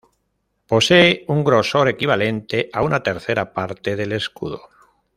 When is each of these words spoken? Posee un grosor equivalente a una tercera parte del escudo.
Posee 0.65 1.25
un 1.27 1.43
grosor 1.43 1.87
equivalente 1.87 2.71
a 2.73 2.81
una 2.81 3.03
tercera 3.03 3.53
parte 3.53 3.95
del 3.95 4.13
escudo. 4.13 4.61